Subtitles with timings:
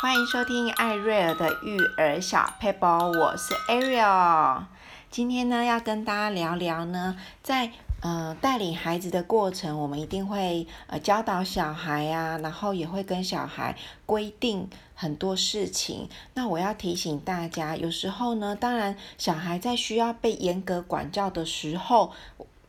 [0.00, 4.64] 欢迎收听艾瑞尔的育儿小撇步，我是 Ariel。
[5.10, 13.76] 今天呢，要跟大家聊聊呢，在呃带领孩子的过程，我们一定会呃教导小孩啊，然后也会跟小孩
[14.06, 16.08] 规定很多事情。
[16.32, 22.12] 那我要提醒大家，有时候呢，当然小孩在需要被严格管教的时候，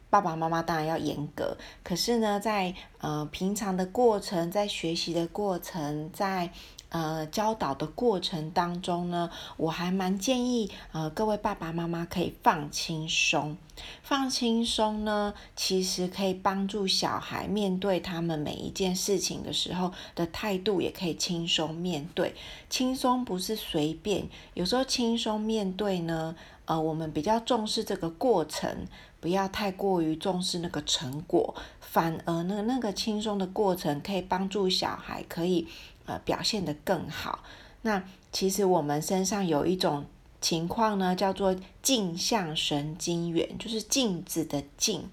[0.09, 1.55] 爸爸妈妈当然要严格。
[1.82, 6.50] 可是呢，在呃平常的过程，在学习的过程，在
[6.92, 13.56] 呃，教导的过程当中呢，我还蛮建议呃各位爸爸妈妈可以放轻松。
[14.04, 22.36] 放轻松呢，其实可以帮助小孩面对他们每一件事情的时候的态度，也可以轻松面对。
[22.70, 28.86] 轻松不是随便，有时候轻松面对呢，呃，我们比较重视这个过程，
[29.21, 31.56] 不要太过于重视那个成果，
[31.91, 35.67] 反而呢，那个轻松的过程可以帮助小孩可以。
[36.08, 37.44] 呃，表现得更好。
[37.83, 40.03] 那其实我们身上有一种
[40.42, 45.08] 情况呢，叫做镜像神经元，就是镜子的镜。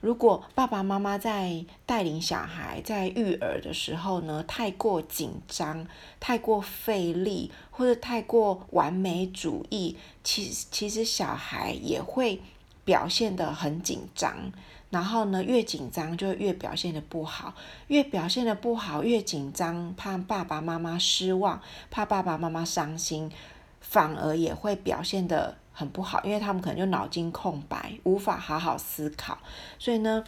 [0.00, 5.86] 如果爸爸妈妈在带领小孩在育儿的时候呢，太过紧张、
[6.18, 12.40] 太过费力，或者太过完美主义，其实其实小孩也会
[12.86, 14.50] 表现得很紧张。
[14.92, 17.54] 然后呢，越紧张就越表现得不好，
[17.86, 23.32] 越表现得不好，越紧张，怕爸爸妈妈失望，怕爸爸妈妈伤心，
[23.80, 29.38] 反而也会表现得很不好，因为他们可能就脑筋空白，无法好好思考。
[29.78, 30.22] 所以呢，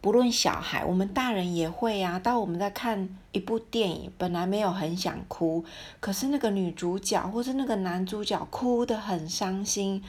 [0.00, 2.18] 不论小孩，我们大人也会啊。
[2.18, 5.62] 当我们在看一部电影，本来没有很想哭，
[6.00, 10.02] 可是那个女主角或是那个男主角哭得很伤心。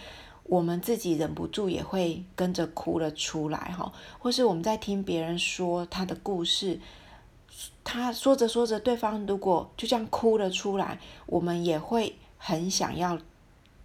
[0.52, 6.77] 我们自己忍不住也会跟着哭了出来哈，或是我们在听别人说他的故事，
[7.85, 13.17] 他说着说着，对方如果就这样哭了出来，我们也会很想要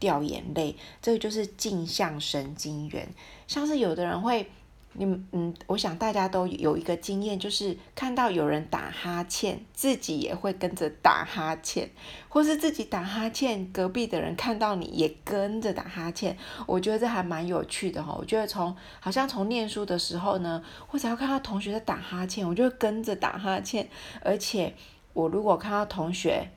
[0.00, 0.74] 掉眼泪。
[1.00, 3.14] 这个就是镜像神经元，
[3.46, 4.50] 像是有的人会。
[4.98, 11.90] 你嗯，我想大家都有一个经验，就是看到有人打哈欠，自己也会跟着打哈欠，
[12.28, 16.36] 或是自己打哈欠，隔壁的人看到你也跟着打哈欠。
[16.66, 18.14] 我觉得这还蛮有趣的哈。
[18.18, 23.88] 我觉得从好像从念书的时候呢，我只要看到同学在打哈欠，我就会跟着打哈欠。
[24.22, 24.74] 而且
[25.12, 26.50] 我如果看到同学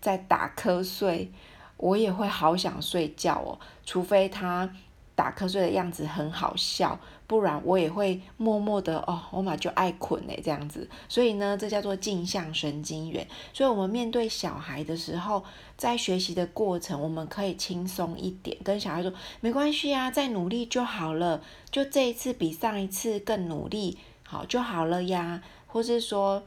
[0.00, 1.30] 在打瞌睡，
[1.76, 4.70] 我也会好想睡觉哦，除非他。
[5.16, 10.88] 打瞌睡的样子很好笑，不然我也会默默的哦，我嘛就爱困嘞这样子。
[11.08, 13.26] 所以呢，这叫做镜像神经元。
[13.52, 15.44] 所以我们面对小孩的时候，
[15.76, 25.42] 在学习的过程，我们可以轻松一点，跟小孩说没关系啊，再努力就好了，就这一次比上一次更努力，好就好了呀。
[25.66, 26.42] 或是说，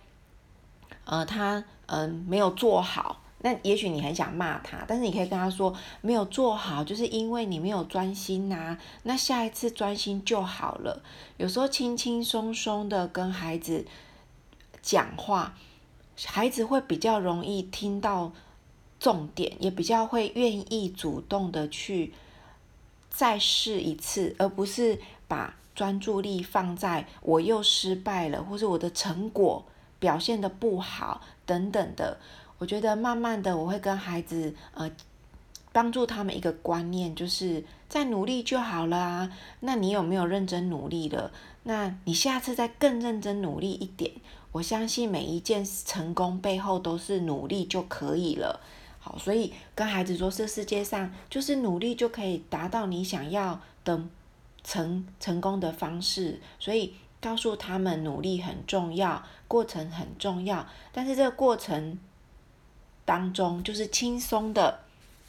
[1.05, 3.21] 呃，他嗯、没有做好。
[3.41, 8.77] 那也许你很想骂他，但是你可以跟他说，没有做好，就是因为你没有专心呐。
[9.03, 11.01] 那下一次专心就好了。
[11.37, 13.85] 有时候轻轻松松的跟孩子
[14.81, 15.55] 讲话，
[16.25, 18.33] 孩子会比较容易听到
[18.99, 22.13] 重点，也比较会愿意主动的去
[23.09, 24.99] 再试一次，而不是
[25.29, 29.63] 把专注力放在我又失败了，或是我的成果
[29.97, 32.19] 表现的不好等等的。
[32.59, 34.91] 我觉得慢慢的，我会跟孩子呃，
[35.71, 39.31] 帮助他们一个观念，就是再努力就好了啊。
[39.61, 41.31] 那你有没有认真努力了？
[41.63, 44.11] 那你下次再更认真努力一点。
[44.51, 48.59] 我相信每一件成功背后都是努力就可以了。
[48.99, 54.03] 好，所以跟孩子说，这世界上就是努力就可以达到你想要的
[54.65, 56.41] 成成功的方式。
[56.59, 61.97] 所以告诉他们，努力很重要，过程很重要，但是这个过程。
[63.09, 64.81] 当中就是轻松的，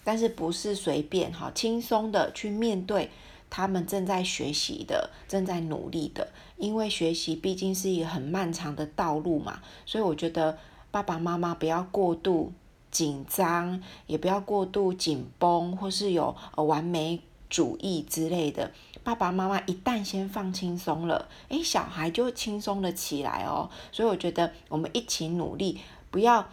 [0.04, 3.08] 但是不是随便哈，轻松的去面对
[3.48, 10.58] 他们正在学习的、正在努力的，因为学习毕竟是一个很漫长的道路嘛，所以我觉得
[10.90, 12.52] 爸爸妈妈不要过度
[12.90, 17.18] 紧张，也不要过度紧绷，或是有完美
[17.48, 18.70] 主义之类的。
[19.02, 23.70] 爸爸妈妈一旦先放轻松了，诶，小孩就轻松了起来哦。
[23.90, 26.46] 所以我觉得我们一起努力，不要。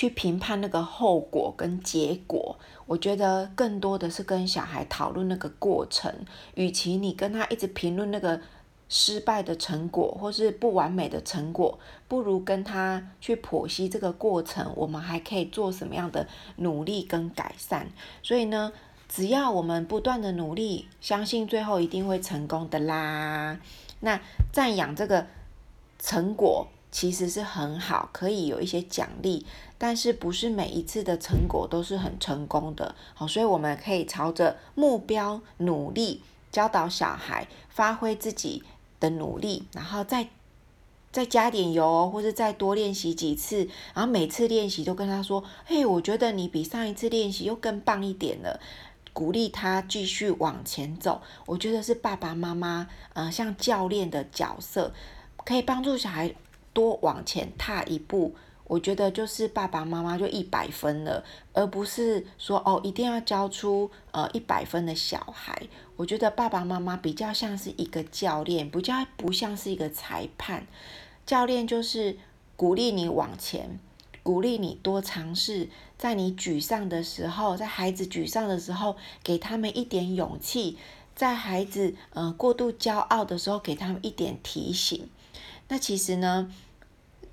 [0.00, 6.10] 去评判那个后果跟结果，我觉得更多的是跟小孩讨论那个过程。
[6.54, 8.40] 与其你跟他一直评论那个
[8.88, 16.26] 失败的成果或是不完美的成果，不如跟他去剖析这个过程，我们还可以做什么样的
[16.56, 17.86] 努力跟改善。
[18.22, 18.72] 所以呢，
[19.06, 23.60] 只要我们不断的努力，相信最后一定会成功的啦。
[24.00, 24.18] 那
[24.50, 25.26] 赞扬这个
[25.98, 26.68] 成果。
[26.92, 29.46] 其实是很好，可以有一些奖励，
[29.78, 32.94] 但是不是每一次的成果都是很成功的。
[33.14, 38.64] 好，所以我们可以朝着目标努力，教导小孩发挥自己
[38.98, 40.28] 的努力，然后再
[41.12, 48.60] 再加点油，或者再多练习几次，然后每次练习都跟他说：“嘿，我觉得你比上一次练习又更棒一点了。”
[49.12, 51.20] 鼓励他继续往前走。
[51.46, 54.94] 我觉得是爸爸妈妈，呃，像教练的角色，
[55.44, 56.32] 可以帮助小孩。
[56.80, 58.34] 多往前踏一步，
[58.64, 61.22] 我觉得就是爸爸妈妈就一百分了，
[61.52, 65.68] 而不是说哦一定要教出呃一百分的小孩。
[65.96, 70.66] 我觉得爸爸妈妈比较像是一个教练，比较不像是一个裁判。
[71.26, 72.16] 教练就是
[72.56, 73.78] 鼓励你往前，
[74.22, 75.68] 鼓励你多尝试，
[75.98, 80.78] 在你沮丧的时候，在孩子沮丧的时候，给他们一点勇气；
[81.14, 85.10] 在孩子呃过度骄傲的时候，给他们一点提醒。
[85.68, 86.50] 那其实呢，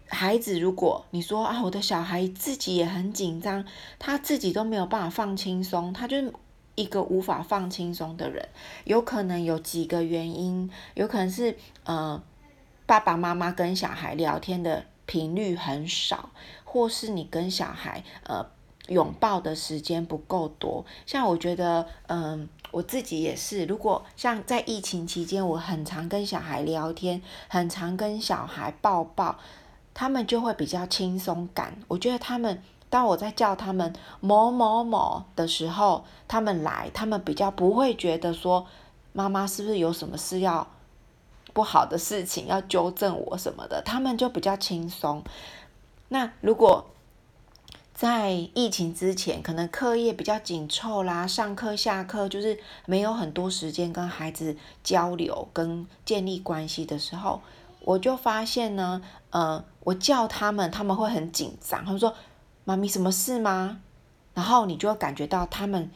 [0.09, 3.65] 孩子，如果你说啊，我的小孩自己也很紧张，
[4.00, 6.18] 他自己都没有办法放轻松，他就
[6.75, 8.48] 一个无法放轻松的人。
[8.86, 12.21] 有可能有几个原因，有可能是呃，
[12.86, 16.30] 爸爸妈妈跟小孩聊天的频率很少，
[16.63, 18.45] 或是你跟小孩呃
[18.88, 20.86] 拥抱的时间不够多。
[21.06, 29.39] 像我觉得，嗯、我自己也是，如果像在疫情期间，我很常跟小孩聊天，很常跟小孩抱抱，
[29.99, 31.75] 他们就会比较轻松感。
[31.88, 38.67] 我觉得他们，当我在叫他们某某某的时候，他们来，他们比较不会觉得说
[39.11, 40.67] 妈妈是不是有什么事要
[41.51, 45.23] 不好的事情要纠正我什么的，他们就比较轻松。
[46.09, 46.85] 那如果
[47.95, 57.41] 在疫情之前，可能课业比较紧凑啦，上课下课就是没有很多时间跟孩子交流跟建立关系的时候，
[57.88, 62.13] 我就发现呢，呃，我叫他们，他们会很紧张，他们说
[62.66, 63.80] ：“妈咪，什么事吗？”
[64.36, 65.89] 然后你就会感觉到他们，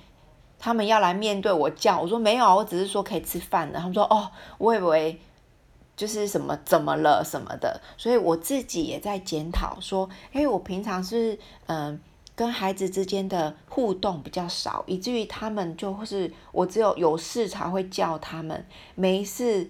[0.57, 3.77] 他们要来面对我叫，我说没有，我只是说可以吃饭的。
[3.77, 5.19] 他们说：“哦，我以为
[5.97, 11.99] 就是什么怎么了什么的。”所以我自己也在检讨说，因为我平常是嗯、
[12.33, 18.65] 跟孩子之间的互动比较少，以至于他们就是我只有有事才会叫他们，
[18.95, 19.69] 没事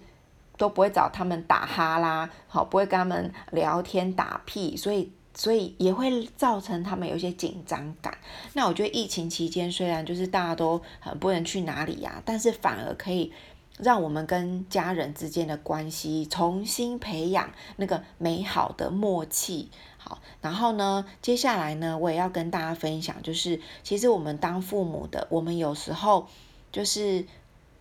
[0.62, 8.16] 都不会找他们打哈啦，好，不会跟他们聊天打屁，所以所以也会造成他们有一些紧张感。
[8.54, 13.34] 那我觉得疫情期间虽然就是大家都很不能去哪里呀、但是反而可以
[13.80, 19.72] 让我们跟家人之间的关系重新培养那个美好的默契。
[19.98, 26.28] 好，然后呢，接下来呢，我也要跟大家分享，就是其实我们当父母的，我们有时候
[26.72, 27.25] 就是，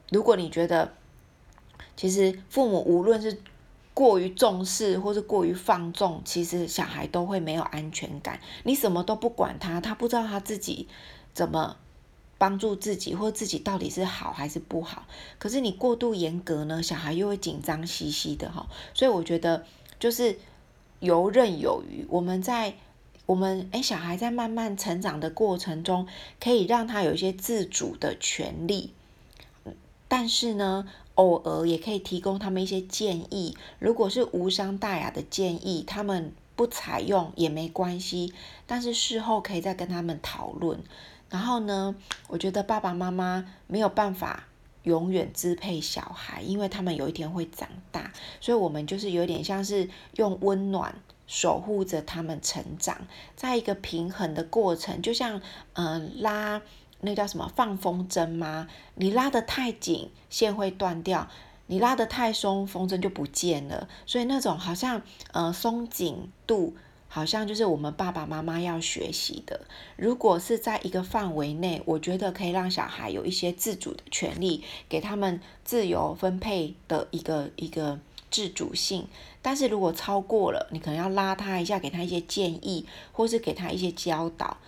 [0.09, 0.95] 如果你觉得，
[2.01, 3.37] 其实父母无论是
[3.93, 8.41] 过于重视或是过于放纵，其实小孩都会没有安全感。
[8.63, 10.89] 你什么都不管他，他不知道他自己
[11.35, 11.77] 怎么
[12.39, 15.07] 帮助自己，或自己到底是好还是不好。
[15.39, 18.67] 可是你过度严格呢，小孩又会紧张兮兮的哈。
[18.95, 19.67] 所以我觉得
[19.99, 20.39] 就是。
[21.03, 22.75] 游刃有余，我们在
[23.25, 26.07] 我们诶小孩在慢慢成长的过程中，
[26.39, 28.93] 可以让他有一些自主的权利，
[30.07, 30.87] 但是呢，
[31.21, 33.55] 偶尔也可以提供他们一些建议。
[33.79, 38.33] 如果是无伤大雅的建议，他们不采用也没关系，
[38.67, 40.83] 但是事后可以再跟他们讨论。
[41.29, 41.95] 然后呢，
[42.29, 44.45] 我觉得爸爸妈妈没有办法。
[44.83, 50.95] 永远支配小孩，因为他们有一天会长大，所以我们就是有点像是用温暖
[51.27, 55.43] 守护着他们成长，在一个平衡的过程，就像
[55.75, 56.63] 嗯、拉
[57.01, 58.69] 那叫什么放风筝吗？
[58.95, 61.29] 你拉得太紧，线会断掉；
[61.67, 63.89] 你拉得太松，风筝就不见了。
[64.07, 65.03] 所以那种好像
[65.33, 66.75] 呃松紧度。
[67.13, 69.63] 好像就是我们爸爸妈妈要学习的。
[69.97, 77.99] 如果是在一个范围内，我觉得可以让小孩有一些自主的权利，给他们自由分配的一个一个
[78.31, 79.09] 自主性。
[79.43, 84.59] 但是如果超过了，你可能要拉他一下，给他一些建议，或是给他一些教导。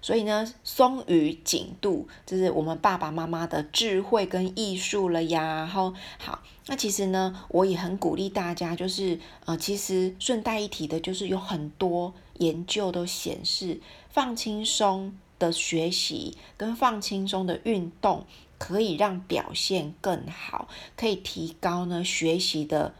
[0.00, 5.42] 所以呢，松与紧度，就是我们爸爸妈妈的智慧跟艺术了呀。
[5.42, 13.80] 然后好，那其实呢，我也很鼓励大家，就是呃，其实顺带一提的，就是有很多研究都显示，
[14.10, 18.26] 放轻松的学习跟放轻松的运动，
[18.58, 22.94] 可以让表现更好，可以提高呢学习的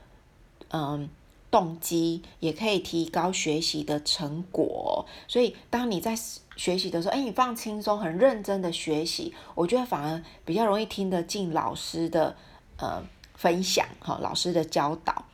[0.70, 1.08] 嗯。
[1.54, 6.18] 动机也可以提高学习的成果，所以当你在
[6.56, 12.34] 学习的时候，哎，你放轻松、很认真的学习，我觉得反而比较容易听得进老师的
[12.76, 13.00] 呃
[13.36, 15.26] 分享哈，老师的教导。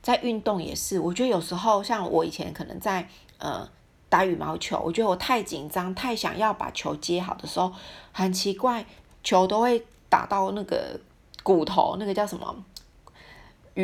[0.00, 3.06] 在运动也是，我觉得有时候像我以前可能在
[3.36, 3.68] 呃
[4.08, 7.70] 打羽毛球，我觉得我太紧张，太想要把球接好的时候，
[8.12, 8.86] 很奇怪，
[9.22, 10.98] 球都会打到那个
[11.42, 12.64] 骨头，那个叫什么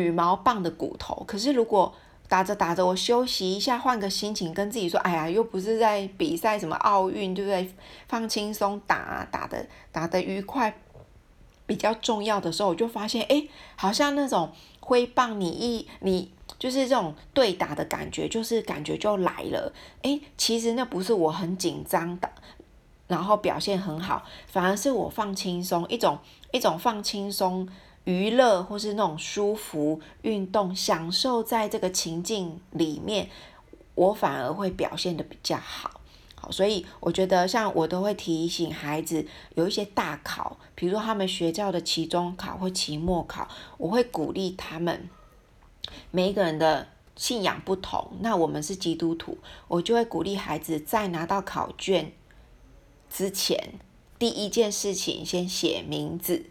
[0.03, 1.23] 羽毛棒的骨头。
[1.25, 1.93] 可是如果
[2.27, 7.73] 打着打着，我休息一下，换个心情，跟自己说，哎呀，又不是在比赛什么奥运，对不对？
[8.07, 10.77] 放轻松打，打的打的愉快
[11.65, 14.51] 比较重要的时候，我就发现，哎，好像那种。
[14.87, 19.73] 挥棒，你一你就是这种对打的感觉，就是感觉就来了。
[20.03, 22.29] 诶，其实那不是我很紧张的，
[23.07, 26.19] 然后表现很好，反而是我放轻松，一种
[26.51, 27.67] 一种放轻松、
[28.05, 33.29] 娱乐或是那种舒服运动，享受在这个情境里面，
[33.95, 35.91] 我反而会表现得比较好
[36.35, 36.51] 好。
[36.51, 43.47] 所以我觉得，像我都会提醒孩子，有一些大考，比如说他们学校的期中考或期末考，
[43.77, 45.09] 我会鼓励他们。
[46.11, 52.11] 每一个人的信仰不同，那我们是基督徒，我就会鼓励孩子在拿到考卷
[53.09, 53.79] 之前，
[54.19, 56.45] 第一件事情先写名字。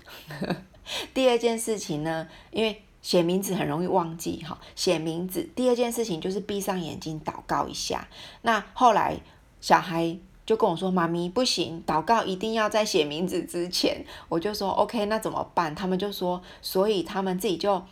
[1.12, 5.48] 第二件事情呢，因为写名字很容易忘记哈，写名字。
[5.54, 8.08] 第二件事情就是闭上眼睛祷告一下。
[8.42, 9.20] 那后来。
[9.60, 10.14] 小孩
[10.44, 17.82] 就跟我说：“妈咪不行，祷告一定要在写名字之前。”我就说：“OK，那怎么办？”他们就说：“所以他们自己就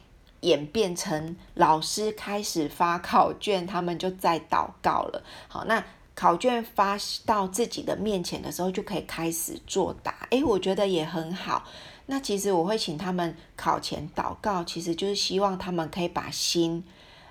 [0.42, 5.25] 演变成老师开始发考卷，他们就在祷告了。
[5.49, 5.82] 好，那
[6.14, 10.26] 考卷发到自己的面前的时候，就可以开始作答。
[10.28, 11.64] 诶，我觉得也很好。
[12.06, 16.85] 那其实我会请他们考前祷告，其实就是希望他们可以把心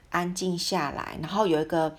[0.09, 1.95] 安静下来，然后有一个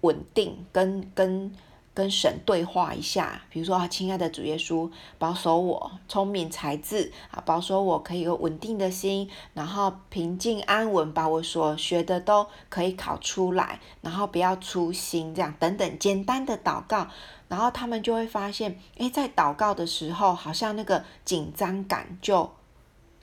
[0.00, 1.52] 稳定跟跟。
[1.98, 4.88] 跟神对话一下，比如说啊，亲爱的主耶稣，
[5.18, 17.08] 保守我聪明才智啊，保守我可以有稳定的心，然后平静安稳，把我所学的都可以考出来，然后不要粗心，这样等等简单的祷告，
[17.48, 22.48] 然后他们就会发现，诶，在祷告的时候，好像那个紧张感就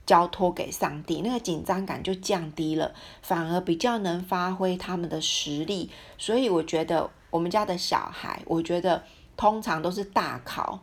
[0.04, 2.92] 交托给上帝，那个紧张感就降低了，
[3.22, 7.08] 反而比较能发挥他们的实力，所以我觉得。
[7.36, 9.04] 我们家的小孩，我觉得
[9.36, 10.80] 通常都是大考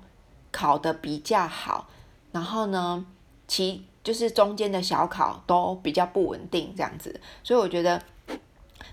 [0.52, 1.90] 考得比较好，
[2.32, 3.04] 然后呢，
[3.48, 8.00] 其就是中间的小考都比较不稳定这样子，所以我觉得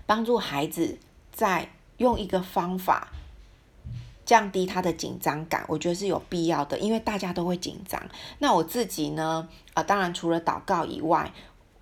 [0.07, 0.97] 帮助孩子
[1.31, 3.09] 在用一个方法
[4.25, 8.01] 降低他的紧张感，我觉得是有必要的，因为大家都会紧张。
[8.39, 11.31] 那我自己呢，啊，当然除了祷告以外。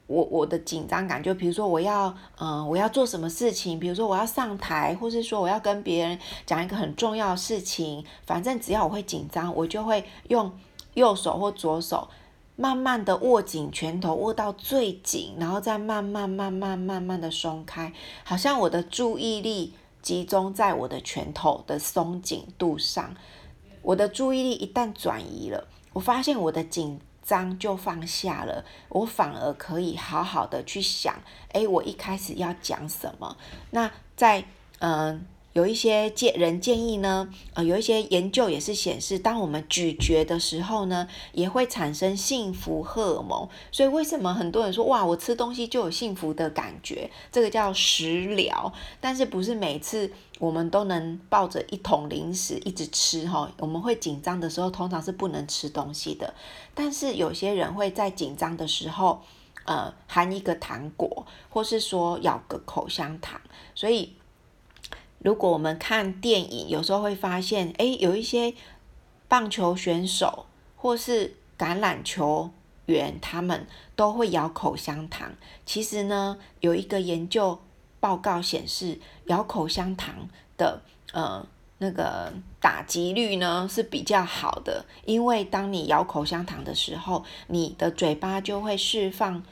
[0.09, 10.51] 我我的紧张感，就比如说我要，嗯、我要做什么事情，比如说我要上台，或是说我要跟别人讲一个很重要的事情，反正只要我会紧张，我就会用
[10.95, 12.07] 右手或左手
[12.55, 23.13] 慢慢的握紧拳头，握到最紧，然后再慢慢慢慢慢慢的松开，好像我的注意力集中在我的拳头的松紧度上，
[23.83, 26.99] 我的注意力一旦转移了，我发现我的紧。
[27.29, 31.13] 脏就放下了，我反而可以好好的去想，
[31.53, 33.37] 哎，我一开始要讲什么？
[33.69, 34.43] 那在
[34.79, 35.23] 嗯。
[35.59, 43.45] 有一些建人建议呢，呃，有一些研究也是显示，当我们咀嚼的时候呢，也会产生幸福荷尔蒙。
[43.69, 47.11] 所以为什么很多人说，哇，我吃东西就有幸福的感觉？
[47.29, 48.71] 这个叫食疗。
[49.01, 53.51] 但是不是每次我们都能抱着一桶零食一直吃哈？
[53.57, 56.33] 我们会紧张的时候，通常是不能吃东西的。
[56.73, 59.21] 但是有些人会在紧张的时候，
[59.65, 63.41] 呃，含一个糖果，或是说咬个口香糖，
[63.75, 64.13] 所以。
[65.19, 68.53] 如果我们看电影，有时候会发现，诶，有一些
[69.27, 70.45] 棒球选手
[70.77, 72.49] 或是橄榄球
[72.85, 75.33] 员，他们都会咬口香糖。
[75.65, 77.59] 其实呢，有一个研究
[77.99, 81.45] 报告显示，咬口香糖的呃
[81.79, 89.43] 那个打击率呢是比较好的，因为当你咬口香糖的时候，你的嘴巴就会释放。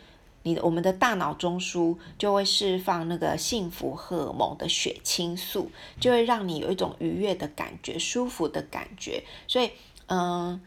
[0.47, 9.21] 你的我们的大脑中枢就会释放那个幸福荷尔蒙的血清素，就会让你有一种愉悦的感觉、舒服的感觉。
[9.45, 9.69] 所以，
[10.05, 10.61] 嗯，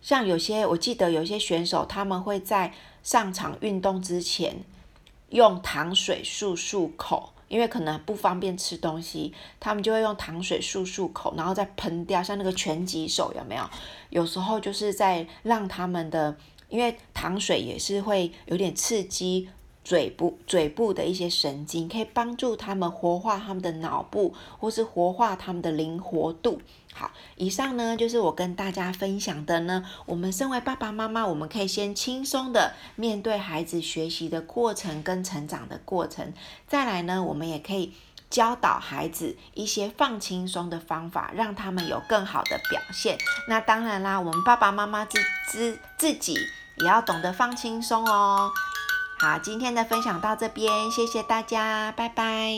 [0.00, 4.56] 像有些我记得有些选手，他们会在上场运动之前
[5.28, 12.22] 用糖水漱漱口，因为可能不方便吃东西，他们就会用糖水漱漱口，然后再喷掉。
[12.22, 13.68] 像那个拳击手有没有？
[14.08, 16.34] 有时候就是在让他们的。
[16.68, 19.48] 因为糖水也是会有点刺激
[19.84, 26.60] 嘴部嘴部的一些神经，可以帮助他们活化他们的脑部，或是活化他们的灵活度。
[26.92, 29.84] 好，以上呢就是我跟大家分享的呢。
[30.06, 36.32] 我们身为爸爸妈妈，我们可以先轻松的面对孩子学习的过程跟成长的过程。
[36.66, 37.92] 再来呢，我们也可以
[38.28, 43.18] 教导孩子一些放轻松的方法，让他们有更好的表现。
[43.48, 45.18] 那当然啦，我们爸爸妈妈自
[45.48, 46.34] 自自己
[46.78, 48.50] 也要懂得放轻松哦。
[49.18, 52.52] 好，今天的分享到这边，谢谢大家，拜拜。